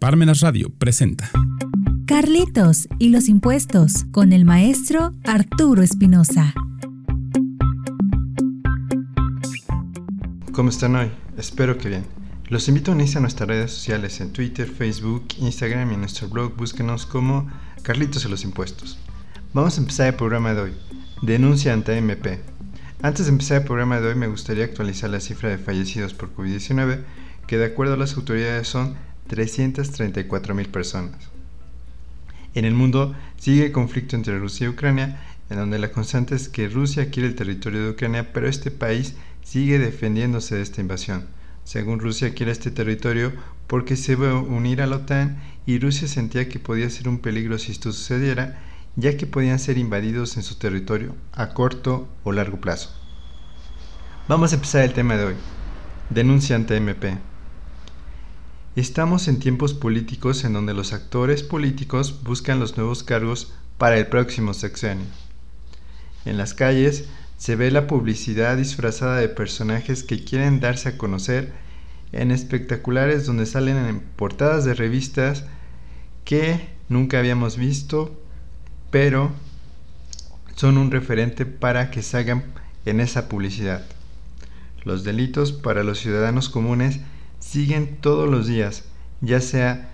Parmenas 0.00 0.40
Radio 0.40 0.70
presenta 0.70 1.30
Carlitos 2.06 2.88
y 2.98 3.10
los 3.10 3.28
impuestos 3.28 4.06
con 4.12 4.32
el 4.32 4.46
maestro 4.46 5.12
Arturo 5.24 5.82
Espinosa. 5.82 6.54
¿Cómo 10.52 10.70
están 10.70 10.96
hoy? 10.96 11.10
Espero 11.36 11.76
que 11.76 11.90
bien. 11.90 12.06
Los 12.48 12.66
invito 12.68 12.90
a 12.90 12.94
unirse 12.94 13.18
a 13.18 13.20
nuestras 13.20 13.46
redes 13.46 13.72
sociales 13.72 14.22
en 14.22 14.32
Twitter, 14.32 14.66
Facebook, 14.70 15.26
Instagram 15.38 15.90
y 15.90 15.94
en 15.94 16.00
nuestro 16.00 16.30
blog. 16.30 16.56
Búsquenos 16.56 17.04
como 17.04 17.50
Carlitos 17.82 18.24
y 18.24 18.30
los 18.30 18.44
impuestos. 18.44 18.98
Vamos 19.52 19.76
a 19.76 19.82
empezar 19.82 20.06
el 20.06 20.14
programa 20.14 20.54
de 20.54 20.62
hoy. 20.62 20.72
Denuncia 21.20 21.74
ante 21.74 21.98
MP. 21.98 22.40
Antes 23.02 23.26
de 23.26 23.32
empezar 23.32 23.58
el 23.58 23.66
programa 23.66 24.00
de 24.00 24.08
hoy 24.08 24.14
me 24.14 24.28
gustaría 24.28 24.64
actualizar 24.64 25.10
la 25.10 25.20
cifra 25.20 25.50
de 25.50 25.58
fallecidos 25.58 26.14
por 26.14 26.34
COVID-19, 26.34 27.02
que 27.46 27.58
de 27.58 27.66
acuerdo 27.66 27.94
a 27.94 27.98
las 27.98 28.16
autoridades 28.16 28.66
son 28.66 28.94
334 29.30 30.56
mil 30.56 30.68
personas. 30.68 31.30
En 32.54 32.64
el 32.64 32.74
mundo 32.74 33.14
sigue 33.36 33.66
el 33.66 33.72
conflicto 33.72 34.16
entre 34.16 34.40
Rusia 34.40 34.66
y 34.66 34.70
Ucrania, 34.70 35.20
en 35.48 35.56
donde 35.56 35.78
la 35.78 35.92
constante 35.92 36.34
es 36.34 36.48
que 36.48 36.68
Rusia 36.68 37.10
quiere 37.10 37.28
el 37.28 37.36
territorio 37.36 37.84
de 37.84 37.90
Ucrania, 37.90 38.32
pero 38.32 38.48
este 38.48 38.72
país 38.72 39.14
sigue 39.44 39.78
defendiéndose 39.78 40.56
de 40.56 40.62
esta 40.62 40.80
invasión. 40.80 41.26
Según 41.62 42.00
Rusia 42.00 42.34
quiere 42.34 42.50
este 42.50 42.72
territorio 42.72 43.32
porque 43.68 43.94
se 43.94 44.16
va 44.16 44.30
a 44.30 44.34
unir 44.34 44.82
a 44.82 44.88
la 44.88 44.96
OTAN 44.96 45.40
y 45.64 45.78
Rusia 45.78 46.08
sentía 46.08 46.48
que 46.48 46.58
podía 46.58 46.90
ser 46.90 47.08
un 47.08 47.20
peligro 47.20 47.56
si 47.58 47.70
esto 47.70 47.92
sucediera, 47.92 48.60
ya 48.96 49.16
que 49.16 49.26
podían 49.26 49.60
ser 49.60 49.78
invadidos 49.78 50.36
en 50.36 50.42
su 50.42 50.56
territorio 50.56 51.14
a 51.32 51.54
corto 51.54 52.08
o 52.24 52.32
largo 52.32 52.60
plazo. 52.60 52.90
Vamos 54.26 54.50
a 54.50 54.56
empezar 54.56 54.82
el 54.82 54.92
tema 54.92 55.16
de 55.16 55.26
hoy. 55.26 55.34
Denuncia 56.10 56.56
ante 56.56 56.76
MP. 56.76 57.29
Estamos 58.80 59.28
en 59.28 59.40
tiempos 59.40 59.74
políticos 59.74 60.42
en 60.42 60.54
donde 60.54 60.72
los 60.72 60.94
actores 60.94 61.42
políticos 61.42 62.22
buscan 62.24 62.60
los 62.60 62.78
nuevos 62.78 63.02
cargos 63.02 63.52
para 63.76 63.98
el 63.98 64.06
próximo 64.06 64.54
sexenio. 64.54 65.04
En 66.24 66.38
las 66.38 66.54
calles 66.54 67.04
se 67.36 67.56
ve 67.56 67.70
la 67.70 67.86
publicidad 67.86 68.56
disfrazada 68.56 69.18
de 69.18 69.28
personajes 69.28 70.02
que 70.02 70.24
quieren 70.24 70.60
darse 70.60 70.88
a 70.88 70.96
conocer 70.96 71.52
en 72.12 72.30
espectaculares 72.30 73.26
donde 73.26 73.44
salen 73.44 73.76
en 73.76 74.00
portadas 74.00 74.64
de 74.64 74.72
revistas 74.72 75.44
que 76.24 76.70
nunca 76.88 77.18
habíamos 77.18 77.58
visto, 77.58 78.18
pero 78.90 79.30
son 80.56 80.78
un 80.78 80.90
referente 80.90 81.44
para 81.44 81.90
que 81.90 82.00
salgan 82.02 82.44
en 82.86 83.00
esa 83.00 83.28
publicidad. 83.28 83.84
Los 84.84 85.04
delitos 85.04 85.52
para 85.52 85.84
los 85.84 85.98
ciudadanos 85.98 86.48
comunes 86.48 87.00
siguen 87.40 87.96
todos 88.00 88.28
los 88.30 88.46
días, 88.46 88.84
ya 89.20 89.40
sea 89.40 89.90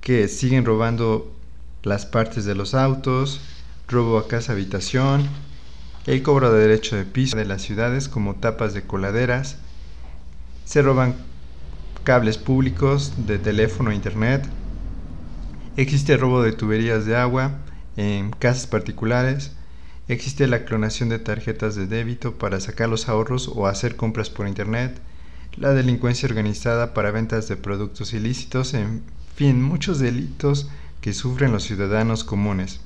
que 0.00 0.28
siguen 0.28 0.64
robando 0.64 1.34
las 1.82 2.06
partes 2.06 2.44
de 2.44 2.54
los 2.54 2.74
autos, 2.74 3.40
robo 3.88 4.18
a 4.18 4.28
casa 4.28 4.52
habitación, 4.52 5.28
el 6.06 6.22
cobro 6.22 6.52
de 6.52 6.60
derecho 6.60 6.96
de 6.96 7.04
piso 7.04 7.36
de 7.36 7.46
las 7.46 7.62
ciudades 7.62 8.08
como 8.08 8.36
tapas 8.36 8.74
de 8.74 8.82
coladeras, 8.82 9.56
se 10.64 10.82
roban 10.82 11.16
cables 12.04 12.38
públicos 12.38 13.12
de 13.26 13.38
teléfono 13.38 13.90
e 13.90 13.94
internet, 13.94 14.46
existe 15.76 16.16
robo 16.16 16.42
de 16.42 16.52
tuberías 16.52 17.06
de 17.06 17.16
agua 17.16 17.52
en 17.96 18.30
casas 18.30 18.66
particulares, 18.66 19.52
existe 20.08 20.46
la 20.46 20.66
clonación 20.66 21.08
de 21.08 21.18
tarjetas 21.18 21.74
de 21.74 21.86
débito 21.86 22.34
para 22.34 22.60
sacar 22.60 22.90
los 22.90 23.08
ahorros 23.08 23.48
o 23.48 23.66
hacer 23.66 23.96
compras 23.96 24.28
por 24.28 24.46
internet, 24.46 25.00
la 25.56 25.72
delincuencia 25.72 26.28
organizada 26.28 26.94
para 26.94 27.12
ventas 27.12 27.48
de 27.48 27.56
productos 27.56 28.12
ilícitos, 28.12 28.74
en 28.74 29.02
fin, 29.36 29.62
muchos 29.62 30.00
delitos 30.00 30.68
que 31.00 31.12
sufren 31.12 31.52
los 31.52 31.64
ciudadanos 31.64 32.24
comunes, 32.24 32.80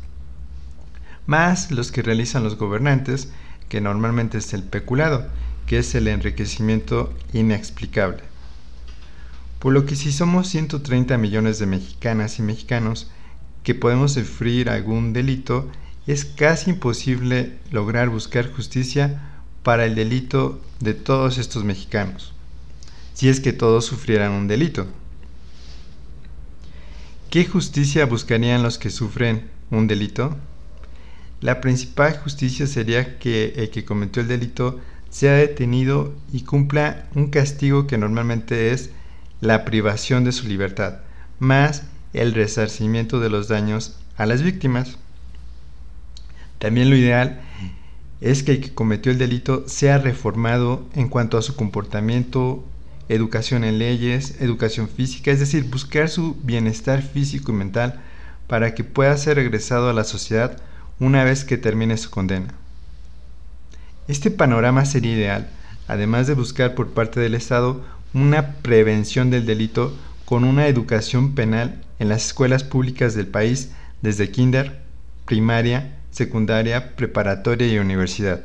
más 1.27 1.71
los 1.71 1.91
que 1.91 2.03
realizan 2.03 2.45
los 2.45 2.57
gobernantes, 2.57 3.31
que 3.69 3.81
normalmente 3.81 4.39
es 4.39 4.53
el 4.53 4.63
peculado, 4.63 5.27
que 5.67 5.79
es 5.79 5.95
el 5.95 6.09
enriquecimiento 6.09 7.15
inexplicable. 7.33 8.23
Por 9.59 9.73
lo 9.73 9.87
que 9.87 9.97
si 9.97 10.13
somos 10.13 10.49
130 10.49 11.17
millones 11.19 11.59
de 11.59 11.67
mexicanas 11.67 12.39
y 12.39 12.43
mexicanos 12.43 13.11
que 13.63 13.75
podemos 13.75 14.13
sufrir 14.13 14.71
algún 14.71 15.13
delito, 15.13 15.71
es 16.07 16.25
casi 16.25 16.71
imposible 16.71 17.59
lograr 17.71 18.09
buscar 18.09 18.51
justicia 18.51 19.41
para 19.63 19.85
el 19.85 19.95
delito 19.95 20.61
de 20.81 20.95
todos 20.95 21.39
estos 21.39 21.65
mexicanos 21.65 22.35
si 23.19 23.29
es 23.29 23.41
que 23.41 23.53
todos 23.53 23.85
sufrieran 23.85 24.31
un 24.31 24.47
delito. 24.47 24.87
¿Qué 27.31 27.45
justicia 27.47 28.07
buscarían 28.07 28.63
los 28.63 28.79
que 28.79 28.91
sufren 28.91 29.51
un 29.73 29.89
delito? 29.89 30.37
La 31.41 31.61
principal 31.61 32.17
justicia 32.19 32.69
sería 32.69 33.19
que 33.19 33.55
el 33.57 33.71
que 33.71 33.85
cometió 33.85 34.23
el 34.23 34.29
delito 34.29 34.79
sea 35.11 35.33
detenido 35.33 36.15
y 36.33 36.43
cumpla 36.43 37.09
un 37.17 37.27
castigo 37.27 37.89
que 37.89 37.99
normalmente 37.99 38.71
es 38.71 38.91
la 39.41 39.65
privación 39.65 40.23
de 40.23 40.31
su 40.31 40.47
libertad, 40.47 41.01
más 41.41 41.83
el 42.13 42.35
resarcimiento 42.35 43.19
de 43.19 43.31
los 43.31 43.49
daños 43.49 43.97
a 44.17 44.27
las 44.27 44.43
víctimas. 44.43 44.97
También 46.61 46.89
lo 46.89 46.95
ideal 46.95 47.41
es 48.21 48.45
que 48.45 48.53
el 48.53 48.61
que 48.61 48.75
cometió 48.75 49.11
el 49.11 49.19
delito 49.19 49.65
sea 49.67 49.99
reformado 49.99 50.87
en 50.95 51.09
cuanto 51.09 51.37
a 51.37 51.43
su 51.43 51.57
comportamiento 51.57 52.65
educación 53.09 53.65
en 53.65 53.79
leyes, 53.79 54.41
educación 54.41 54.89
física, 54.89 55.31
es 55.31 55.41
decir, 55.41 55.65
buscar 55.65 56.09
su 56.09 56.37
bienestar 56.43 57.03
físico 57.03 57.53
y 57.53 57.57
mental 57.57 58.01
para 58.47 58.75
que 58.75 58.85
pueda 58.85 59.17
ser 59.17 59.37
regresado 59.37 59.89
a 59.89 59.93
la 59.93 60.05
sociedad 60.05 60.61
una 61.01 61.25
vez 61.25 61.45
que 61.45 61.59
termine 61.59 61.97
su 61.97 62.11
condena. 62.11 62.55
Este 64.09 64.31
panorama 64.31 64.85
sería 64.85 65.13
ideal, 65.13 65.51
además 65.87 66.27
de 66.27 66.35
buscar 66.35 66.75
por 66.75 66.91
parte 66.91 67.21
del 67.21 67.35
Estado 67.35 67.85
una 68.15 68.55
prevención 68.55 69.31
del 69.31 69.47
delito 69.47 69.97
con 70.25 70.45
una 70.45 70.67
educación 70.67 71.35
penal 71.35 71.83
en 71.99 72.09
las 72.09 72.27
escuelas 72.27 72.65
públicas 72.65 73.15
del 73.15 73.27
país 73.27 73.71
desde 74.03 74.31
kinder, 74.31 74.81
primaria, 75.25 75.99
secundaria, 76.11 76.97
preparatoria 76.97 77.67
y 77.69 77.79
universidad. 77.79 78.43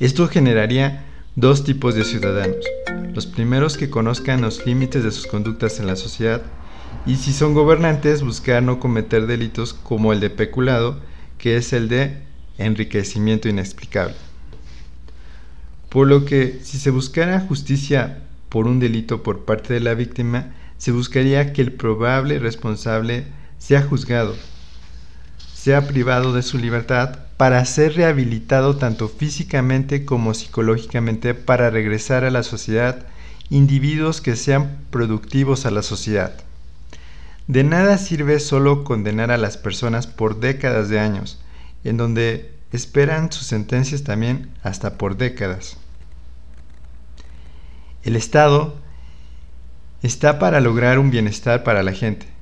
Esto 0.00 0.28
generaría 0.28 1.04
dos 1.36 1.64
tipos 1.64 1.96
de 1.96 2.04
ciudadanos. 2.04 2.64
Los 3.12 3.26
primeros 3.26 3.76
que 3.76 3.90
conozcan 3.90 4.40
los 4.40 4.64
límites 4.66 5.02
de 5.02 5.10
sus 5.10 5.26
conductas 5.26 5.80
en 5.80 5.86
la 5.86 5.96
sociedad 5.96 6.42
y 7.06 7.16
si 7.16 7.32
son 7.32 7.54
gobernantes 7.54 8.22
buscar 8.22 8.62
no 8.62 8.78
cometer 8.78 9.26
delitos 9.26 9.74
como 9.74 10.12
el 10.12 10.20
de 10.20 10.30
peculado, 10.30 11.00
que 11.38 11.56
es 11.56 11.72
el 11.72 11.88
de 11.88 12.18
enriquecimiento 12.56 13.48
inexplicable. 13.48 14.14
Por 15.88 16.06
lo 16.06 16.24
que 16.24 16.60
si 16.62 16.78
se 16.78 16.90
buscara 16.90 17.40
justicia 17.40 18.22
por 18.48 18.66
un 18.66 18.78
delito 18.78 19.24
por 19.24 19.44
parte 19.44 19.74
de 19.74 19.80
la 19.80 19.94
víctima, 19.94 20.54
se 20.78 20.92
buscaría 20.92 21.52
que 21.52 21.62
el 21.62 21.72
probable 21.72 22.38
responsable 22.38 23.24
sea 23.58 23.82
juzgado, 23.82 24.36
sea 25.64 25.86
privado 25.86 26.34
de 26.34 26.42
su 26.42 26.58
libertad 26.58 27.20
para 27.38 27.64
ser 27.64 27.94
rehabilitado 27.94 28.76
tanto 28.76 29.08
físicamente 29.08 30.04
como 30.04 30.34
psicológicamente 30.34 31.32
para 31.32 31.70
regresar 31.70 32.24
a 32.24 32.30
la 32.30 32.42
sociedad 32.42 33.06
individuos 33.48 34.20
que 34.20 34.36
sean 34.36 34.76
productivos 34.90 35.64
a 35.64 35.70
la 35.70 35.80
sociedad. 35.80 36.34
De 37.46 37.64
nada 37.64 37.96
sirve 37.96 38.40
solo 38.40 38.84
condenar 38.84 39.30
a 39.30 39.38
las 39.38 39.56
personas 39.56 40.06
por 40.06 40.38
décadas 40.38 40.90
de 40.90 41.00
años, 41.00 41.40
en 41.82 41.96
donde 41.96 42.52
esperan 42.70 43.32
sus 43.32 43.46
sentencias 43.46 44.04
también 44.04 44.50
hasta 44.62 44.98
por 44.98 45.16
décadas. 45.16 45.78
El 48.02 48.16
Estado 48.16 48.76
está 50.02 50.38
para 50.38 50.60
lograr 50.60 50.98
un 50.98 51.10
bienestar 51.10 51.64
para 51.64 51.82
la 51.82 51.92
gente. 51.92 52.33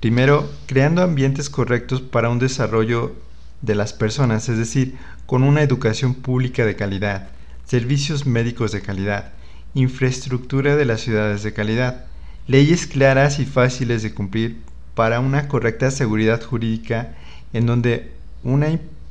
Primero, 0.00 0.48
creando 0.66 1.02
ambientes 1.02 1.50
correctos 1.50 2.00
para 2.00 2.28
un 2.28 2.38
desarrollo 2.38 3.16
de 3.62 3.74
las 3.74 3.92
personas, 3.92 4.48
es 4.48 4.56
decir, 4.56 4.96
con 5.26 5.42
una 5.42 5.62
educación 5.62 6.14
pública 6.14 6.64
de 6.64 6.76
calidad, 6.76 7.30
servicios 7.64 8.24
médicos 8.24 8.70
de 8.70 8.80
calidad, 8.80 9.32
infraestructura 9.74 10.76
de 10.76 10.84
las 10.84 11.00
ciudades 11.00 11.42
de 11.42 11.52
calidad, 11.52 12.04
leyes 12.46 12.86
claras 12.86 13.40
y 13.40 13.44
fáciles 13.44 14.04
de 14.04 14.14
cumplir 14.14 14.58
para 14.94 15.18
una 15.18 15.48
correcta 15.48 15.90
seguridad 15.90 16.42
jurídica 16.42 17.16
en 17.52 17.66
donde 17.66 18.12
una 18.44 18.68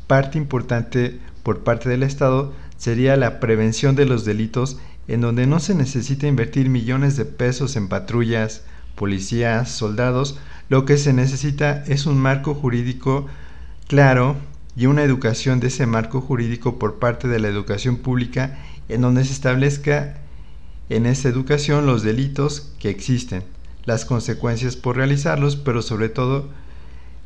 parte 0.08 0.38
importante 0.38 1.20
por 1.44 1.66
parte 1.66 1.90
del 1.90 2.04
Estado 2.04 2.54
sería 2.78 3.18
la 3.18 3.42
prevención 3.42 3.96
de 3.96 4.06
los 4.06 4.24
delitos 4.24 4.80
en 5.10 5.20
donde 5.20 5.48
no 5.48 5.60
se 5.60 5.76
necesita 5.76 6.28
invertir 6.28 6.70
millones 6.70 7.18
de 7.18 7.26
pesos 7.26 7.76
en 7.76 7.90
patrullas, 7.90 8.64
policías, 8.96 9.70
soldados, 9.70 10.40
lo 10.70 10.86
que 10.86 10.98
se 10.98 11.14
necesita 11.14 11.84
es 11.88 12.06
un 12.06 12.18
marco 12.18 12.54
jurídico 12.54 13.28
claro 13.88 14.36
y 14.76 14.86
una 14.86 15.04
educación 15.04 15.60
de 15.60 15.68
ese 15.68 15.86
marco 15.86 16.22
jurídico 16.22 16.78
por 16.78 17.00
parte 17.00 17.28
de 17.28 17.40
la 17.40 17.48
educación 17.48 17.98
pública 17.98 18.58
en 18.90 19.02
donde 19.02 19.26
se 19.26 19.34
establezca 19.34 20.18
en 20.90 21.06
esa 21.06 21.30
educación 21.30 21.86
los 21.86 22.04
delitos 22.04 22.74
que 22.80 22.90
existen, 22.90 23.44
las 23.86 24.06
consecuencias 24.06 24.76
por 24.76 24.96
realizarlos, 24.96 25.56
pero 25.56 25.82
sobre 25.82 26.10
todo 26.10 26.50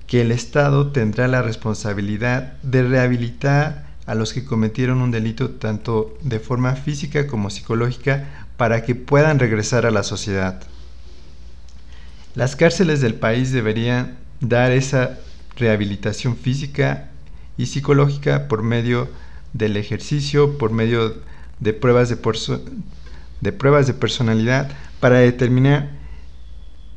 que 0.08 0.22
el 0.22 0.32
Estado 0.32 0.92
tendrá 0.92 1.28
la 1.28 1.42
responsabilidad 1.42 2.54
de 2.64 2.84
rehabilitar 2.84 3.92
a 4.06 4.16
los 4.16 4.34
que 4.34 4.46
cometieron 4.46 5.02
un 5.02 5.12
delito 5.12 5.52
tanto 5.52 6.18
de 6.22 6.40
forma 6.40 6.76
física 6.76 7.28
como 7.28 7.50
psicológica 7.50 8.46
para 8.58 8.84
que 8.84 8.96
puedan 8.96 9.40
regresar 9.40 9.86
a 9.86 9.92
la 9.92 10.04
sociedad. 10.04 10.62
Las 12.34 12.56
cárceles 12.56 13.02
del 13.02 13.16
país 13.16 13.52
deberían 13.52 14.18
dar 14.40 14.72
esa 14.72 15.20
rehabilitación 15.58 16.38
física 16.38 17.10
y 17.58 17.66
psicológica 17.66 18.48
por 18.48 18.64
medio 18.64 19.10
del 19.54 19.76
ejercicio, 19.76 20.58
por 20.58 20.72
medio 20.72 21.16
de 21.60 21.74
pruebas 21.74 22.10
de, 22.10 23.52
pruebas 23.52 23.88
de 23.88 23.94
personalidad 23.94 24.72
para 25.02 25.20
determinar 25.20 25.90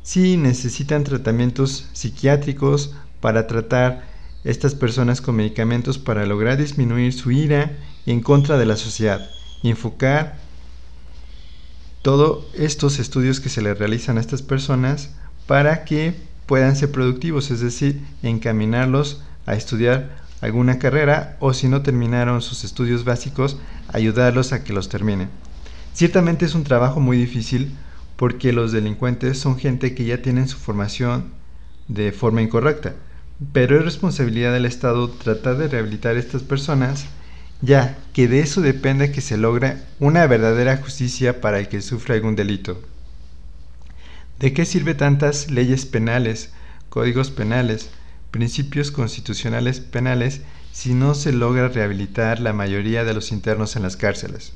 si 0.03 0.37
necesitan 0.37 1.03
tratamientos 1.03 1.89
psiquiátricos 1.91 2.95
para 3.19 3.45
tratar 3.45 4.07
estas 4.45 4.73
personas 4.73 5.19
con 5.19 5.35
medicamentos 5.35 5.97
para 5.97 6.25
lograr 6.25 6.57
disminuir 6.57 7.11
su 7.11 7.31
ira 7.31 7.71
en 8.05 8.21
contra 8.21 8.57
de 8.57 8.65
la 8.65 8.77
sociedad 8.77 9.29
enfocar 9.63 10.37
todos 12.03 12.45
estos 12.53 12.99
estudios 12.99 13.39
que 13.39 13.49
se 13.49 13.63
le 13.63 13.73
realizan 13.73 14.17
a 14.17 14.21
estas 14.21 14.43
personas 14.43 15.09
para 15.47 15.85
que 15.85 16.15
puedan 16.45 16.75
ser 16.75 16.91
productivos, 16.91 17.51
es 17.51 17.61
decir, 17.61 18.01
encaminarlos 18.23 19.21
a 19.45 19.55
estudiar 19.55 20.23
alguna 20.41 20.79
carrera 20.79 21.37
o 21.39 21.53
si 21.53 21.67
no 21.67 21.81
terminaron 21.81 22.41
sus 22.41 22.63
estudios 22.63 23.03
básicos, 23.03 23.57
ayudarlos 23.87 24.53
a 24.53 24.63
que 24.63 24.73
los 24.73 24.89
terminen. 24.89 25.29
Ciertamente 25.93 26.45
es 26.45 26.55
un 26.55 26.63
trabajo 26.63 26.99
muy 26.99 27.17
difícil 27.17 27.75
porque 28.15 28.53
los 28.53 28.71
delincuentes 28.71 29.39
son 29.39 29.57
gente 29.57 29.95
que 29.95 30.05
ya 30.05 30.21
tienen 30.21 30.47
su 30.47 30.57
formación 30.57 31.25
de 31.87 32.11
forma 32.11 32.41
incorrecta, 32.41 32.95
pero 33.53 33.77
es 33.77 33.85
responsabilidad 33.85 34.53
del 34.53 34.65
Estado 34.65 35.09
tratar 35.09 35.57
de 35.57 35.67
rehabilitar 35.67 36.15
a 36.15 36.19
estas 36.19 36.43
personas, 36.43 37.05
ya 37.61 37.97
que 38.13 38.27
de 38.27 38.39
eso 38.39 38.61
depende 38.61 39.11
que 39.11 39.21
se 39.21 39.37
logre 39.37 39.77
una 39.99 40.25
verdadera 40.27 40.77
justicia 40.77 41.41
para 41.41 41.59
el 41.59 41.67
que 41.67 41.81
sufra 41.81 42.15
algún 42.15 42.35
delito. 42.35 42.81
¿De 44.39 44.53
qué 44.53 44.65
sirve 44.65 44.95
tantas 44.95 45.49
leyes 45.49 45.85
penales, 45.85 46.51
códigos 46.89 47.31
penales, 47.31 47.89
principios 48.31 48.91
constitucionales 48.91 49.79
penales 49.79 50.41
si 50.75 50.93
no 50.93 51.15
se 51.15 51.31
logra 51.31 51.69
rehabilitar 51.69 52.41
la 52.41 52.51
mayoría 52.51 53.05
de 53.05 53.13
los 53.13 53.31
internos 53.31 53.77
en 53.77 53.83
las 53.83 53.95
cárceles. 53.95 54.51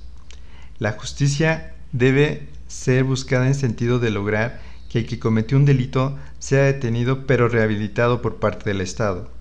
La 0.80 0.92
justicia 0.92 1.76
debe 1.94 2.50
ser 2.68 3.06
buscada 3.06 3.48
en 3.48 3.56
sentido 3.56 4.00
de 4.00 4.12
lograr 4.12 4.60
que 4.90 5.00
el 5.00 5.06
que 5.06 5.18
cometió 5.18 5.58
un 5.58 5.64
delito 5.64 6.18
sea 6.40 6.64
detenido 6.64 7.26
pero 7.26 7.48
rehabilitado 7.48 8.22
por 8.22 8.36
parte 8.36 8.70
del 8.70 8.82
Estado. 8.82 9.32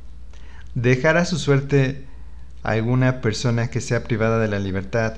Dejar 0.76 1.16
a 1.16 1.24
su 1.24 1.36
suerte 1.36 2.04
a 2.62 2.70
alguna 2.70 3.20
persona 3.20 3.70
que 3.70 3.80
sea 3.80 4.04
privada 4.04 4.38
de 4.38 4.46
la 4.46 4.60
libertad 4.60 5.14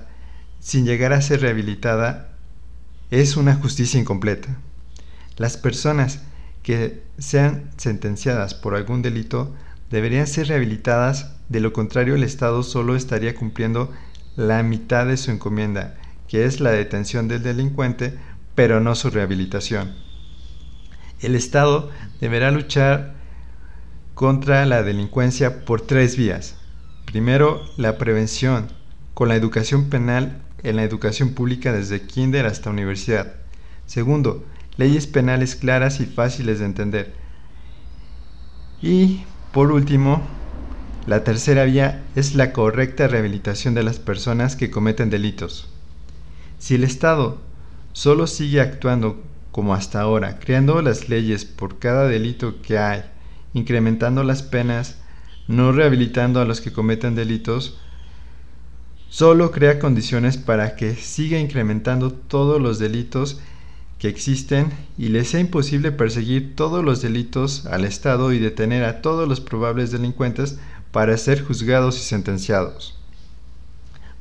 sin 0.61 0.87
llegar 0.87 1.13
a 1.13 1.21
ser 1.21 1.43
rehabilitada 1.43 2.31
es 3.11 3.37
una 3.37 3.55
justicia 3.55 4.01
incompleta. 4.01 4.57
Las 5.41 5.57
personas 5.57 6.21
que 6.63 7.03
sean 7.17 7.71
sentenciadas 7.79 8.53
por 8.53 8.75
algún 8.75 9.01
delito 9.01 9.55
deberían 9.89 10.27
ser 10.27 10.49
rehabilitadas, 10.49 11.35
de 11.49 11.61
lo 11.61 11.73
contrario 11.73 12.15
el 12.15 12.25
Estado 12.25 12.63
solo 12.63 12.95
estaría 12.95 13.35
cumpliendo 13.35 13.91
la 14.37 14.63
mitad 14.63 15.07
de 15.07 15.17
su 15.17 15.31
encomienda, 15.31 15.97
que 16.29 16.45
es 16.45 16.61
la 16.61 16.73
detención 16.73 17.27
del 17.27 17.43
delincuente, 17.43 18.19
pero 18.55 18.81
no 18.81 18.95
su 18.95 19.09
rehabilitación. 19.09 19.95
El 21.21 21.35
Estado 21.35 21.89
deberá 22.21 22.51
luchar 22.51 23.15
contra 24.13 24.67
la 24.67 24.83
delincuencia 24.83 25.65
por 25.65 25.81
tres 25.81 26.19
vías. 26.19 26.57
Primero, 27.07 27.63
la 27.79 27.97
prevención, 27.97 28.67
con 29.15 29.29
la 29.29 29.37
educación 29.37 29.89
penal 29.89 30.43
en 30.63 30.77
la 30.77 30.85
educación 30.85 31.31
pública 31.31 31.73
desde 31.73 32.03
kinder 32.03 32.45
hasta 32.45 32.69
universidad. 32.69 33.37
Segundo, 33.87 34.45
leyes 34.77 35.07
penales 35.07 35.57
claras 35.57 36.01
y 36.01 36.07
fáciles 36.07 36.59
de 36.59 36.65
entender. 36.65 37.15
Y, 38.83 39.25
por 39.53 39.73
último, 39.73 40.23
la 41.07 41.25
tercera 41.25 41.65
vía 41.65 42.05
es 42.15 42.35
la 42.35 42.53
correcta 42.53 43.09
rehabilitación 43.09 43.75
de 43.75 43.83
las 43.83 43.99
personas 43.99 44.57
que 44.57 44.71
cometen 44.71 45.11
delitos. 45.11 45.69
Si 46.59 46.75
el 46.75 46.85
Estado 46.85 47.39
solo 47.93 48.27
sigue 48.27 48.61
actuando 48.61 49.23
como 49.51 49.75
hasta 49.75 50.01
ahora, 50.01 50.39
creando 50.39 50.81
las 50.83 51.09
leyes 51.09 51.45
por 51.45 51.79
cada 51.79 52.07
delito 52.07 52.63
que 52.63 52.79
hay, 52.79 53.03
incrementando 53.55 54.23
las 54.23 54.43
penas, 54.43 54.99
no 55.49 55.73
rehabilitando 55.73 56.41
a 56.41 56.45
los 56.45 56.61
que 56.61 56.73
cometen 56.73 57.15
delitos, 57.15 57.79
solo 59.09 59.51
crea 59.51 59.81
condiciones 59.81 60.37
para 60.37 60.77
que 60.77 60.95
siga 60.95 61.39
incrementando 61.39 62.13
todos 62.13 62.61
los 62.61 62.79
delitos 62.79 63.41
que 64.01 64.09
existen 64.09 64.73
y 64.97 65.09
les 65.09 65.29
sea 65.29 65.41
imposible 65.41 65.93
perseguir 65.93 66.57
todos 66.57 66.83
los 66.83 67.03
delitos 67.03 67.67
al 67.67 67.85
Estado 67.85 68.33
y 68.33 68.39
detener 68.39 68.83
a 68.85 69.03
todos 69.03 69.29
los 69.29 69.41
probables 69.41 69.93
delincuentes 69.93 70.59
para 70.91 71.17
ser 71.19 71.45
juzgados 71.45 71.99
y 71.99 72.01
sentenciados. 72.01 72.99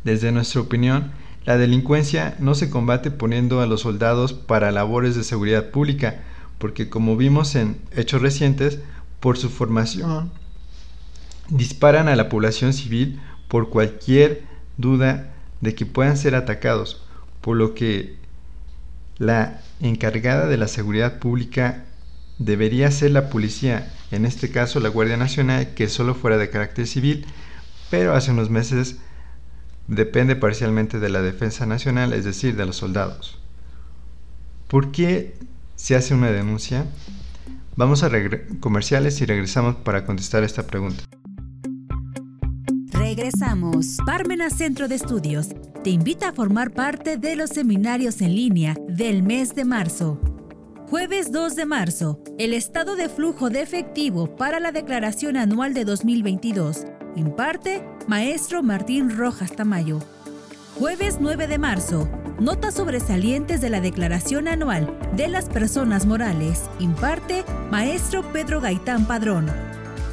Desde 0.03 0.33
nuestra 0.33 0.59
opinión, 0.61 1.11
la 1.45 1.57
delincuencia 1.57 2.35
no 2.39 2.55
se 2.55 2.69
combate 2.69 3.09
poniendo 3.09 3.61
a 3.61 3.67
los 3.67 3.81
soldados 3.81 4.33
para 4.33 4.71
labores 4.73 5.15
de 5.15 5.23
seguridad 5.23 5.71
pública, 5.71 6.23
porque 6.57 6.89
como 6.89 7.15
vimos 7.15 7.55
en 7.55 7.79
hechos 7.95 8.21
recientes, 8.21 8.79
por 9.21 9.37
su 9.37 9.49
formación, 9.49 10.29
disparan 11.47 12.09
a 12.09 12.17
la 12.17 12.27
población 12.27 12.73
civil 12.73 13.19
por 13.47 13.69
cualquier 13.69 14.43
duda 14.77 15.33
de 15.61 15.73
que 15.73 15.85
puedan 15.85 16.17
ser 16.17 16.35
atacados, 16.35 17.01
por 17.41 17.55
lo 17.55 17.73
que 17.75 18.19
la 19.19 19.61
encargada 19.81 20.47
de 20.47 20.57
la 20.57 20.67
seguridad 20.67 21.19
pública 21.19 21.85
debería 22.39 22.89
ser 22.89 23.11
la 23.11 23.29
policía, 23.29 23.91
en 24.11 24.25
este 24.25 24.49
caso 24.49 24.79
la 24.79 24.89
Guardia 24.89 25.17
Nacional, 25.17 25.73
que 25.75 25.89
solo 25.89 26.15
fuera 26.15 26.37
de 26.37 26.49
carácter 26.49 26.87
civil, 26.87 27.25
pero 27.91 28.15
hace 28.15 28.31
unos 28.31 28.49
meses 28.49 28.97
depende 29.87 30.35
parcialmente 30.35 30.99
de 30.99 31.09
la 31.09 31.21
Defensa 31.21 31.65
Nacional, 31.65 32.13
es 32.13 32.23
decir, 32.23 32.55
de 32.55 32.65
los 32.65 32.77
soldados. 32.77 33.39
¿Por 34.67 34.91
qué 34.91 35.35
se 35.75 35.95
hace 35.95 36.13
una 36.13 36.31
denuncia? 36.31 36.85
Vamos 37.75 38.03
a 38.03 38.11
comerciales 38.59 39.19
y 39.21 39.25
regresamos 39.25 39.75
para 39.75 40.05
contestar 40.05 40.43
esta 40.43 40.67
pregunta. 40.67 41.03
Regresamos. 42.99 43.95
Parmena 44.05 44.49
Centro 44.49 44.89
de 44.89 44.95
Estudios 44.95 45.47
te 45.85 45.89
invita 45.89 46.29
a 46.29 46.33
formar 46.33 46.71
parte 46.71 47.15
de 47.15 47.37
los 47.37 47.49
seminarios 47.49 48.19
en 48.19 48.35
línea 48.35 48.75
del 48.89 49.23
mes 49.23 49.55
de 49.55 49.63
marzo. 49.63 50.19
Jueves 50.89 51.31
2 51.31 51.55
de 51.55 51.65
marzo, 51.65 52.21
el 52.37 52.53
estado 52.53 52.97
de 52.97 53.07
flujo 53.07 53.49
de 53.49 53.61
efectivo 53.61 54.35
para 54.35 54.59
la 54.59 54.73
declaración 54.73 55.37
anual 55.37 55.73
de 55.73 55.85
2022. 55.85 56.85
Imparte 57.15 57.87
Maestro 58.07 58.63
Martín 58.63 59.15
Rojas 59.15 59.53
Tamayo. 59.53 59.99
Jueves 60.77 61.19
9 61.21 61.47
de 61.47 61.57
marzo, 61.57 62.09
notas 62.41 62.73
sobresalientes 62.73 63.61
de 63.61 63.69
la 63.69 63.79
declaración 63.79 64.49
anual 64.49 64.99
de 65.15 65.29
las 65.29 65.47
personas 65.47 66.05
morales. 66.05 66.69
Imparte 66.79 67.45
Maestro 67.71 68.29
Pedro 68.33 68.59
Gaitán 68.59 69.05
Padrón. 69.05 69.47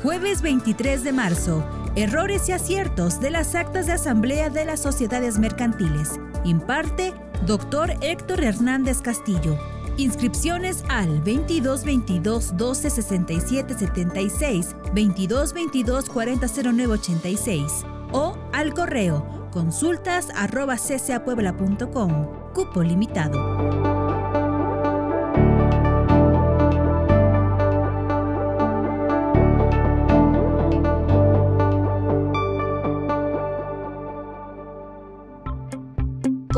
Jueves 0.05 0.41
23 0.41 1.03
de 1.03 1.13
marzo, 1.13 1.65
Errores 1.97 2.47
y 2.51 2.53
aciertos 2.53 3.21
de 3.21 3.31
las 3.31 3.55
actas 3.55 3.87
de 3.87 3.95
asamblea 3.95 4.51
de 4.51 4.67
las 4.67 4.81
sociedades 4.81 5.39
mercantiles. 5.39 6.21
Imparte 6.45 7.15
Dr. 7.47 7.95
Héctor 8.03 8.45
Hernández 8.45 9.01
Castillo. 9.01 9.59
Inscripciones 9.97 10.85
al 10.91 11.23
22 11.23 11.85
22 11.87 12.55
12 12.59 12.91
67 12.91 13.79
76, 13.79 14.77
22 14.93 15.55
22 15.55 16.09
40 16.11 16.47
09 16.75 16.93
86 16.93 17.87
o 18.13 18.37
al 18.53 18.75
correo 18.75 19.49
consultas 19.51 20.29
arroba 20.37 20.77
ccapuebla.com. 20.77 22.53
Cupo 22.53 22.83
limitado. 22.83 23.96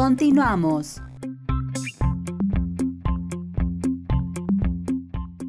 Continuamos. 0.08 1.02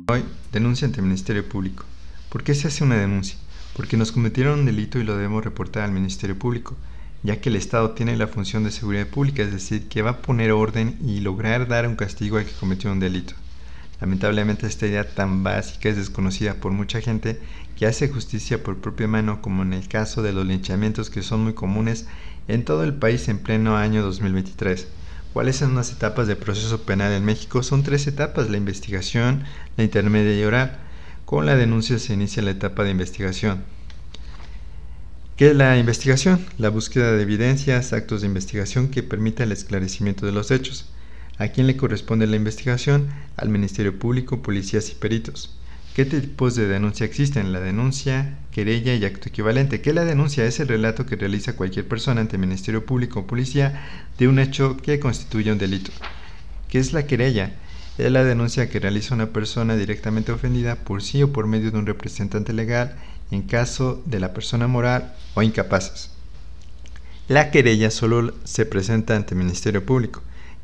Hoy 0.08 0.26
denuncia 0.52 0.86
ante 0.86 1.00
el 1.00 1.06
Ministerio 1.06 1.48
Público. 1.48 1.86
¿Por 2.28 2.44
qué 2.44 2.54
se 2.54 2.68
hace 2.68 2.84
una 2.84 2.98
denuncia? 2.98 3.38
Porque 3.74 3.96
nos 3.96 4.12
cometieron 4.12 4.60
un 4.60 4.66
delito 4.66 5.00
y 5.00 5.06
lo 5.06 5.16
debemos 5.16 5.46
reportar 5.46 5.84
al 5.84 5.94
Ministerio 5.94 6.38
Público, 6.38 6.76
ya 7.24 7.40
que 7.40 7.48
el 7.48 7.56
Estado 7.56 7.92
tiene 7.92 8.18
la 8.18 8.28
función 8.28 8.66
de 8.66 8.72
seguridad 8.72 9.08
pública, 9.08 9.44
es 9.44 9.54
decir, 9.54 9.88
que 9.88 10.02
va 10.02 10.10
a 10.10 10.22
poner 10.22 10.52
orden 10.52 10.98
y 11.02 11.22
lograr 11.22 11.70
dar 11.70 11.88
un 11.88 11.96
castigo 11.96 12.36
al 12.36 12.44
que 12.44 12.52
cometió 12.52 12.92
un 12.92 13.00
delito. 13.00 13.36
Lamentablemente 14.02 14.66
esta 14.66 14.88
idea 14.88 15.04
tan 15.04 15.44
básica 15.44 15.90
es 15.90 15.98
desconocida 15.98 16.56
por 16.56 16.72
mucha 16.72 17.02
gente 17.02 17.40
que 17.78 17.86
hace 17.86 18.08
justicia 18.08 18.64
por 18.64 18.78
propia 18.78 19.08
mano 19.08 19.42
como 19.42 19.64
en 19.64 19.74
el 19.74 19.88
caso 19.88 20.22
de 20.22 20.34
los 20.34 20.46
linchamientos 20.46 21.10
que 21.10 21.22
son 21.22 21.44
muy 21.44 21.54
comunes 21.54 22.08
en 22.48 22.64
todo 22.66 22.84
el 22.84 22.94
país 22.94 23.28
en 23.28 23.40
pleno 23.40 23.78
año 23.78 24.02
2023. 24.02 24.88
¿Cuáles 25.34 25.58
son 25.58 25.76
las 25.76 25.92
etapas 25.92 26.28
del 26.28 26.38
proceso 26.38 26.84
penal 26.84 27.12
en 27.12 27.24
México? 27.24 27.62
Son 27.62 27.84
tres 27.84 28.08
etapas, 28.08 28.50
la 28.50 28.58
investigación, 28.58 29.44
la 29.78 29.84
intermedia 29.84 30.38
y 30.38 30.44
oral. 30.44 30.80
Con 31.26 31.46
la 31.46 31.56
denuncia 31.56 32.00
se 32.00 32.14
inicia 32.14 32.42
la 32.42 32.52
etapa 32.52 32.84
de 32.84 32.92
investigación. 32.92 33.64
¿Qué 35.38 35.52
es 35.52 35.56
la 35.56 35.78
investigación? 35.78 36.46
La 36.58 36.70
búsqueda 36.70 37.12
de 37.12 37.22
evidencias, 37.22 37.94
actos 37.94 38.22
de 38.22 38.28
investigación 38.28 38.90
que 38.90 39.04
permita 39.04 39.44
el 39.44 39.52
esclarecimiento 39.52 40.26
de 40.26 40.32
los 40.32 40.52
hechos. 40.52 40.92
¿A 41.40 41.48
quién 41.48 41.68
le 41.68 41.78
corresponde 41.78 42.28
la 42.28 42.36
investigación? 42.36 43.08
Al 43.38 43.48
Ministerio 43.48 43.98
Público, 43.98 44.42
policías 44.42 44.90
y 44.92 44.96
peritos. 44.96 45.58
¿Qué 45.96 46.04
tipos 46.04 46.56
de 46.56 46.68
denuncia 46.68 47.06
existen? 47.06 47.54
La 47.54 47.62
denuncia, 47.62 48.38
querella 48.52 48.94
y 48.94 49.06
acto 49.06 49.30
equivalente. 49.30 49.80
¿Qué 49.80 49.92
es 49.92 49.96
la 49.96 50.04
denuncia? 50.04 50.44
Es 50.44 50.60
el 50.60 50.68
relato 50.68 51.06
que 51.06 51.16
realiza 51.16 51.56
cualquier 51.56 51.88
persona 51.88 52.20
ante 52.20 52.36
el 52.36 52.42
Ministerio 52.42 52.86
Público 52.86 53.22
o 53.22 53.26
Policía 53.26 53.88
de 54.18 54.28
un 54.28 54.38
hecho 54.38 54.76
que 54.76 55.00
constituye 55.00 55.50
un 55.50 55.58
delito. 55.58 55.92
¿Qué 56.68 56.78
es 56.78 56.92
la 56.92 57.08
querella? 57.08 57.54
Es 57.98 58.12
la 58.12 58.26
denuncia 58.26 58.70
que 58.70 58.82
realiza 58.82 59.16
una 59.16 59.32
persona 59.32 59.78
directamente 59.78 60.34
ofendida 60.34 60.76
por 60.76 61.02
sí 61.02 61.24
o 61.24 61.32
por 61.32 61.48
medio 61.48 61.72
de 61.72 61.78
un 61.78 61.86
representante 61.86 62.52
legal 62.52 62.98
en 63.32 63.44
caso 63.44 64.04
de 64.06 64.20
la 64.20 64.34
persona 64.34 64.68
moral 64.68 65.16
o 65.36 65.42
incapaces. 65.42 66.12
La 67.30 67.50
querella 67.50 67.92
solo 67.92 68.34
se 68.44 68.66
presenta 68.66 69.16
ante 69.16 69.36
el 69.36 69.40
Ministerio 69.40 69.86
Público, 69.86 70.22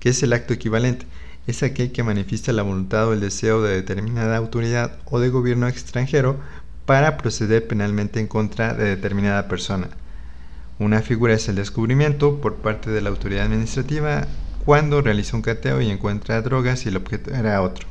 es 0.10 0.24
el 0.24 0.34
acto 0.34 0.54
equivalente 0.54 1.06
es 1.48 1.62
aquel 1.62 1.92
que 1.92 2.04
manifiesta 2.04 2.54
la 2.54 2.64
voluntad 2.64 3.08
o 3.08 3.14
el 3.14 3.20
deseo 3.20 3.62
de 3.62 3.76
determinada 3.76 4.38
autoridad 4.38 4.98
o 5.06 5.20
de 5.20 5.30
gobierno 5.30 5.68
extranjero 5.68 6.40
para 6.86 7.18
proceder 7.18 7.68
penalmente 7.68 8.20
en 8.20 8.28
contra 8.28 8.74
de 8.74 8.86
determinada 8.86 9.48
persona. 9.48 9.90
Una 10.80 11.02
figura 11.02 11.34
es 11.34 11.48
el 11.48 11.56
descubrimiento 11.56 12.42
por 12.42 12.56
parte 12.56 12.90
de 12.90 13.02
la 13.02 13.10
autoridad 13.10 13.46
administrativa 13.46 14.28
cuando 14.66 15.02
realiza 15.02 15.38
un 15.38 15.44
cateo 15.44 15.82
y 15.82 15.90
encuentra 15.90 16.42
drogas 16.42 16.86
y 16.86 16.90
el 16.90 16.98
objeto 16.98 17.34
era 17.34 17.62
otro, 17.62 17.88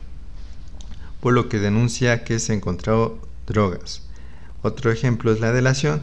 por 1.21 1.33
lo 1.33 1.49
que 1.49 1.61
denuncia 1.61 2.25
que 2.25 2.41
se 2.41 2.55
encontró 2.55 3.21
drogas. 3.47 4.03
Otro 4.63 4.91
ejemplo 4.91 5.33
es 5.33 5.41
la 5.41 5.53
delación, 5.53 6.03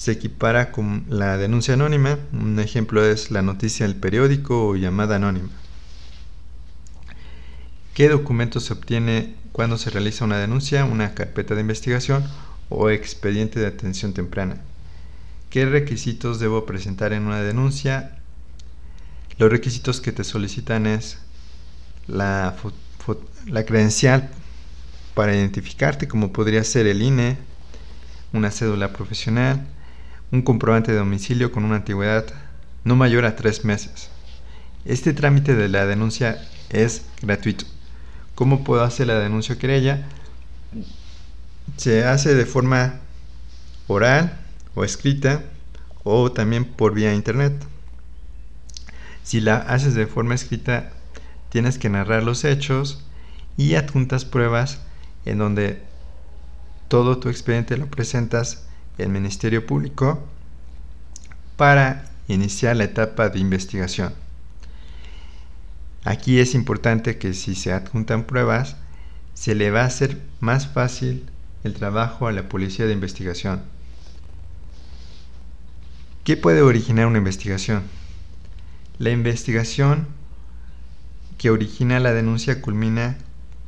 se 0.00 0.12
equipara 0.12 0.72
con 0.72 1.04
la 1.10 1.36
denuncia 1.36 1.74
anónima, 1.74 2.18
un 2.32 2.58
ejemplo 2.58 3.04
es 3.04 3.30
la 3.30 3.42
noticia 3.42 3.86
del 3.86 3.96
periódico 3.96 4.68
o 4.68 4.74
llamada 4.74 5.16
anónima. 5.16 5.50
¿Qué 7.92 8.08
documento 8.08 8.60
se 8.60 8.72
obtiene 8.72 9.34
cuando 9.52 9.76
se 9.76 9.90
realiza 9.90 10.24
una 10.24 10.38
denuncia, 10.38 10.86
una 10.86 11.12
carpeta 11.12 11.54
de 11.54 11.60
investigación 11.60 12.24
o 12.70 12.88
expediente 12.88 13.60
de 13.60 13.66
atención 13.66 14.14
temprana? 14.14 14.62
¿Qué 15.50 15.66
requisitos 15.66 16.40
debo 16.40 16.64
presentar 16.64 17.12
en 17.12 17.26
una 17.26 17.42
denuncia? 17.42 18.20
Los 19.36 19.50
requisitos 19.50 20.00
que 20.00 20.12
te 20.12 20.24
solicitan 20.24 20.86
es 20.86 21.18
la, 22.06 22.56
la 23.48 23.66
credencial 23.66 24.30
para 25.12 25.36
identificarte, 25.36 26.08
como 26.08 26.32
podría 26.32 26.64
ser 26.64 26.86
el 26.86 27.02
INE, 27.02 27.36
una 28.32 28.50
cédula 28.50 28.94
profesional, 28.94 29.66
un 30.32 30.42
comprobante 30.42 30.92
de 30.92 30.98
domicilio 30.98 31.50
con 31.52 31.64
una 31.64 31.76
antigüedad 31.76 32.26
no 32.84 32.96
mayor 32.96 33.24
a 33.24 33.36
tres 33.36 33.64
meses. 33.64 34.10
Este 34.84 35.12
trámite 35.12 35.54
de 35.54 35.68
la 35.68 35.86
denuncia 35.86 36.40
es 36.70 37.02
gratuito. 37.22 37.64
¿Cómo 38.34 38.64
puedo 38.64 38.82
hacer 38.82 39.08
la 39.08 39.18
denuncia 39.18 39.58
querella? 39.58 40.06
Se 41.76 42.04
hace 42.04 42.34
de 42.34 42.46
forma 42.46 43.00
oral 43.86 44.38
o 44.74 44.84
escrita 44.84 45.42
o 46.04 46.32
también 46.32 46.64
por 46.64 46.94
vía 46.94 47.12
internet. 47.12 47.52
Si 49.22 49.40
la 49.40 49.56
haces 49.56 49.94
de 49.94 50.06
forma 50.06 50.34
escrita, 50.34 50.90
tienes 51.50 51.78
que 51.78 51.90
narrar 51.90 52.22
los 52.22 52.44
hechos 52.44 53.04
y 53.56 53.74
adjuntas 53.74 54.24
pruebas 54.24 54.80
en 55.24 55.38
donde 55.38 55.82
todo 56.88 57.18
tu 57.18 57.28
expediente 57.28 57.76
lo 57.76 57.86
presentas 57.88 58.64
el 58.98 59.08
Ministerio 59.08 59.66
Público 59.66 60.26
para 61.56 62.10
iniciar 62.28 62.76
la 62.76 62.84
etapa 62.84 63.28
de 63.28 63.38
investigación. 63.38 64.14
Aquí 66.04 66.38
es 66.38 66.54
importante 66.54 67.18
que 67.18 67.34
si 67.34 67.54
se 67.54 67.72
adjuntan 67.72 68.24
pruebas, 68.24 68.76
se 69.34 69.54
le 69.54 69.70
va 69.70 69.82
a 69.82 69.86
hacer 69.86 70.20
más 70.40 70.68
fácil 70.68 71.28
el 71.64 71.74
trabajo 71.74 72.26
a 72.26 72.32
la 72.32 72.48
policía 72.48 72.86
de 72.86 72.92
investigación. 72.92 73.62
¿Qué 76.24 76.36
puede 76.36 76.62
originar 76.62 77.06
una 77.06 77.18
investigación? 77.18 77.82
La 78.98 79.10
investigación 79.10 80.06
que 81.38 81.50
origina 81.50 82.00
la 82.00 82.12
denuncia 82.12 82.60
culmina 82.60 83.16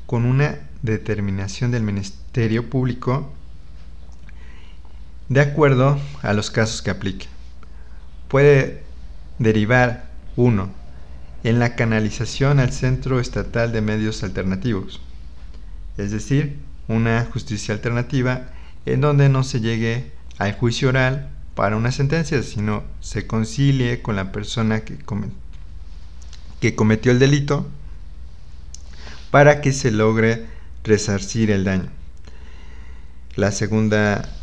con 0.07 0.25
una 0.27 0.59
determinación 0.83 1.71
del 1.71 1.83
Ministerio 1.83 2.69
Público 2.69 3.33
de 5.33 5.41
acuerdo 5.41 5.99
a 6.21 6.35
los 6.35 6.51
casos 6.51 6.83
que 6.83 6.91
aplique. 6.91 7.27
Puede 8.29 8.83
derivar, 9.39 10.11
uno, 10.37 10.71
en 11.43 11.59
la 11.59 11.75
canalización 11.75 12.61
al 12.61 12.73
Centro 12.73 13.19
Estatal 13.19 13.73
de 13.73 13.81
Medios 13.81 14.23
Alternativos, 14.23 15.01
es 15.97 16.11
decir, 16.11 16.59
una 16.87 17.27
justicia 17.33 17.75
alternativa 17.75 18.51
en 18.85 19.01
donde 19.01 19.29
no 19.29 19.43
se 19.43 19.61
llegue 19.61 20.13
al 20.39 20.53
juicio 20.53 20.91
oral 20.91 21.31
para 21.55 21.77
una 21.77 21.93
sentencia, 21.93 22.43
sino 22.43 22.83
se 23.01 23.27
concilie 23.27 24.03
con 24.03 24.17
la 24.17 24.33
persona 24.33 24.81
que, 24.81 24.99
que 26.61 26.75
cometió 26.75 27.11
el 27.11 27.19
delito 27.19 27.67
para 29.31 29.61
que 29.63 29.73
se 29.73 29.91
logre 29.91 30.47
resarcir 30.85 31.51
el 31.51 31.65
daño. 31.65 31.89
La 33.35 33.51
segunda 33.51 34.42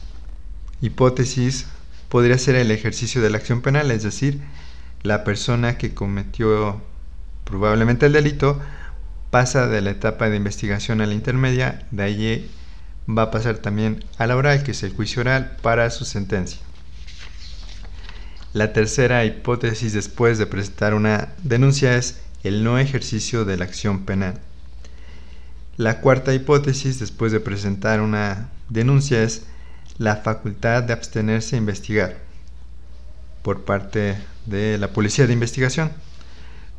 hipótesis 0.81 1.67
podría 2.09 2.37
ser 2.37 2.55
el 2.55 2.71
ejercicio 2.71 3.21
de 3.21 3.29
la 3.29 3.37
acción 3.37 3.61
penal, 3.61 3.91
es 3.91 4.03
decir, 4.03 4.41
la 5.03 5.23
persona 5.23 5.77
que 5.77 5.93
cometió 5.93 6.81
probablemente 7.43 8.05
el 8.05 8.13
delito, 8.13 8.59
pasa 9.29 9.67
de 9.67 9.81
la 9.81 9.91
etapa 9.91 10.29
de 10.29 10.37
investigación 10.37 11.01
a 11.01 11.05
la 11.05 11.13
intermedia, 11.13 11.85
de 11.91 12.03
allí 12.03 12.51
va 13.07 13.23
a 13.23 13.31
pasar 13.31 13.57
también 13.57 14.03
a 14.17 14.27
la 14.27 14.35
oral, 14.35 14.63
que 14.63 14.71
es 14.71 14.83
el 14.83 14.93
juicio 14.93 15.21
oral, 15.21 15.57
para 15.61 15.89
su 15.89 16.05
sentencia. 16.05 16.59
La 18.53 18.73
tercera 18.73 19.25
hipótesis 19.25 19.93
después 19.93 20.37
de 20.39 20.47
presentar 20.47 20.93
una 20.93 21.29
denuncia 21.43 21.95
es 21.95 22.21
el 22.43 22.63
no 22.63 22.79
ejercicio 22.79 23.45
de 23.45 23.57
la 23.57 23.65
acción 23.65 24.05
penal. 24.05 24.39
La 25.77 26.01
cuarta 26.01 26.33
hipótesis 26.33 26.99
después 26.99 27.31
de 27.31 27.39
presentar 27.39 28.01
una 28.01 28.49
denuncia 28.69 29.21
es 29.21 29.43
la 29.99 30.15
facultad 30.15 30.81
de 30.83 30.93
abstenerse 30.93 31.55
a 31.55 31.59
investigar 31.59 32.15
por 33.43 33.65
parte 33.65 34.15
de 34.45 34.77
la 34.77 34.93
policía 34.93 35.27
de 35.27 35.33
investigación. 35.33 35.91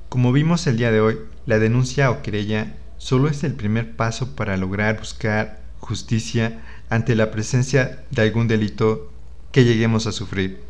Como 0.09 0.33
vimos 0.33 0.67
el 0.67 0.79
día 0.79 0.91
de 0.91 1.03
hoy, 1.03 1.19
la 1.45 1.59
denuncia 1.59 2.11
o 2.11 2.23
querella 2.23 2.75
solo 2.97 3.29
es 3.29 3.45
el 3.45 3.53
primer 3.53 3.95
paso 3.95 4.35
para 4.35 4.57
lograr 4.57 4.99
buscar 4.99 5.61
justicia 5.81 6.63
ante 6.89 7.15
la 7.15 7.31
presencia 7.31 8.03
de 8.11 8.23
algún 8.23 8.49
delito 8.49 9.13
que 9.53 9.65
lleguemos 9.65 10.07
a 10.07 10.13
sufrir, 10.13 10.63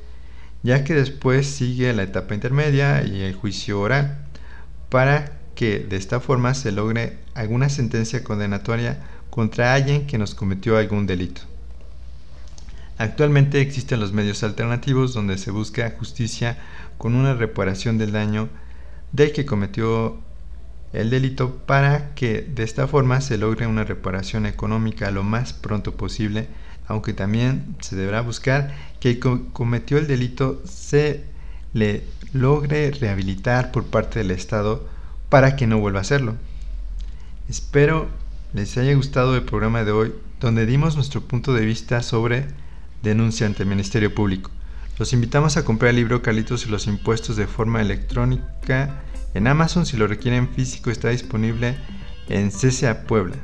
ya 0.65 0.83
que 0.83 0.95
después 0.95 1.47
sigue 1.47 1.93
la 1.93 2.03
etapa 2.03 2.35
intermedia 2.35 3.07
y 3.07 3.23
el 3.23 3.35
juicio 3.35 3.81
oral, 3.81 4.27
para 4.89 5.39
que 5.55 5.79
de 5.79 5.97
esta 5.97 6.19
forma 6.19 6.55
se 6.55 6.73
logre 6.73 7.19
alguna 7.35 7.69
sentencia 7.69 8.25
condenatoria 8.25 8.99
contra 9.31 9.73
alguien 9.73 10.09
que 10.09 10.19
nos 10.19 10.35
cometió 10.35 10.77
algún 10.77 11.07
delito. 11.07 11.43
Actualmente 13.01 13.63
existen 13.63 13.99
los 13.99 14.13
medios 14.13 14.43
alternativos 14.43 15.15
donde 15.15 15.39
se 15.39 15.51
busca 15.51 15.95
justicia 15.99 16.59
con 16.99 17.15
una 17.15 17.33
reparación 17.33 17.97
del 17.97 18.13
daño 18.13 18.51
del 19.11 19.33
que 19.33 19.47
cometió 19.47 20.19
el 20.93 21.09
delito 21.09 21.57
para 21.65 22.15
que 22.15 22.43
de 22.43 22.63
esta 22.63 22.87
forma 22.87 23.23
se 23.23 23.39
logre 23.39 23.67
una 23.67 23.85
reparación 23.85 24.45
económica 24.45 25.11
lo 25.11 25.23
más 25.23 25.55
pronto 25.55 25.95
posible, 25.95 26.49
aunque 26.89 27.15
también 27.15 27.75
se 27.81 27.97
deberá 27.97 28.21
buscar 28.21 28.75
que 29.01 29.13
el 29.13 29.19
que 29.19 29.41
cometió 29.55 29.97
el 29.97 30.07
delito 30.07 30.61
se 30.67 31.25
le 31.73 32.05
logre 32.35 32.91
rehabilitar 32.91 33.73
por 33.73 33.87
parte 33.87 34.19
del 34.19 34.31
Estado 34.31 34.87
para 35.31 35.57
que 35.57 35.67
no 35.67 35.79
vuelva 35.79 36.01
a 36.01 36.03
hacerlo. 36.03 36.35
Espero 37.49 38.09
les 38.53 38.77
haya 38.77 38.93
gustado 38.93 39.37
el 39.37 39.45
programa 39.45 39.85
de 39.85 39.93
hoy 39.93 40.13
donde 40.39 40.67
dimos 40.67 40.97
nuestro 40.97 41.23
punto 41.23 41.55
de 41.55 41.65
vista 41.65 42.03
sobre 42.03 42.45
denuncia 43.03 43.47
ante 43.47 43.63
el 43.63 43.69
Ministerio 43.69 44.15
Público. 44.15 44.51
Los 44.99 45.13
invitamos 45.13 45.57
a 45.57 45.65
comprar 45.65 45.91
el 45.91 45.97
libro 45.97 46.21
Calitos 46.23 46.67
y 46.67 46.71
los 46.71 46.87
impuestos 46.87 47.37
de 47.37 47.47
forma 47.47 47.81
electrónica 47.81 49.03
en 49.35 49.47
Amazon. 49.47 49.87
Si 49.87 49.97
lo 49.97 50.07
requieren 50.07 50.49
físico 50.49 50.91
está 50.91 51.09
disponible 51.09 51.77
en 52.29 52.51
CCA 52.51 53.05
Puebla. 53.05 53.37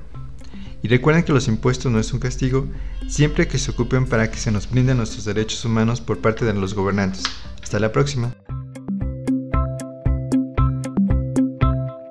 Y 0.83 0.89
recuerden 0.89 1.25
que 1.25 1.33
los 1.33 1.49
impuestos 1.49 1.91
no 1.91 1.99
es 1.99 2.13
un 2.13 2.21
castigo, 2.21 2.69
siempre 3.09 3.49
que 3.49 3.59
se 3.59 3.71
ocupen 3.71 4.07
para 4.07 4.31
que 4.31 4.39
se 4.39 4.51
nos 4.51 4.71
brinden 4.71 4.99
nuestros 4.99 5.25
derechos 5.25 5.65
humanos 5.65 6.01
por 6.01 6.19
parte 6.19 6.45
de 6.45 6.53
los 6.55 6.75
gobernantes. 6.75 7.23
Hasta 7.63 7.81
la 7.81 7.91
próxima. 7.91 8.35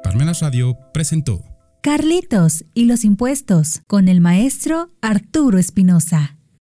Parmenas 0.04 0.42
Radio 0.42 0.78
presentó 0.94 1.44
Carlitos 1.82 2.66
y 2.74 2.86
los 2.86 3.06
impuestos 3.06 3.84
con 3.86 4.08
el 4.08 4.20
maestro 4.20 4.90
Arturo 5.02 5.60
Espinosa. 5.60 6.35